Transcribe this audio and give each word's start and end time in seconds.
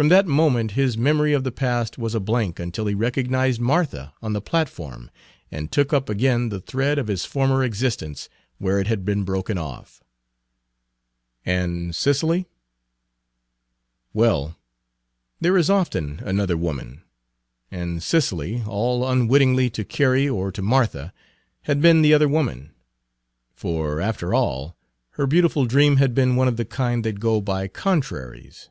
From 0.00 0.08
that 0.08 0.26
moment 0.26 0.70
his 0.70 0.96
memory 0.96 1.34
of 1.34 1.44
the 1.44 1.52
past 1.52 1.98
was 1.98 2.14
a 2.14 2.20
blank 2.20 2.58
until 2.58 2.86
he 2.86 2.94
recognized 2.94 3.60
Martha 3.60 4.14
on 4.22 4.32
the 4.32 4.40
platform 4.40 5.10
and 5.52 5.70
took 5.70 5.92
up 5.92 6.08
again 6.08 6.48
the 6.48 6.58
thread 6.60 6.98
of 6.98 7.08
his 7.08 7.26
former 7.26 7.62
existence 7.62 8.30
where 8.56 8.78
it 8.78 8.86
had 8.86 9.04
been 9.04 9.24
broken 9.24 9.58
off. 9.58 10.02
And 11.44 11.94
Cicely? 11.94 12.46
Well, 14.14 14.56
there 15.38 15.58
is 15.58 15.68
often 15.68 16.20
another 16.24 16.56
woman, 16.56 17.02
and 17.70 18.02
Cicely, 18.02 18.62
all 18.66 19.06
unwittingly 19.06 19.68
to 19.68 19.84
Carey 19.84 20.26
or 20.26 20.50
to 20.50 20.62
Martha, 20.62 21.12
had 21.64 21.82
been 21.82 22.00
the 22.00 22.14
other 22.14 22.28
woman. 22.28 22.70
For, 23.52 24.00
after 24.00 24.32
all, 24.32 24.78
her 25.10 25.26
beautiful 25.26 25.66
dream 25.66 25.96
had 25.98 26.14
been 26.14 26.36
one 26.36 26.48
of 26.48 26.56
the 26.56 26.64
kind 26.64 27.04
that 27.04 27.20
go 27.20 27.42
by 27.42 27.68
contraries. 27.68 28.70